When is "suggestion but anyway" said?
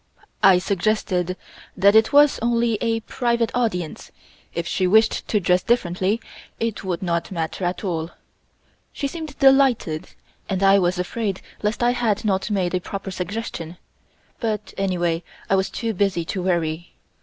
13.11-15.21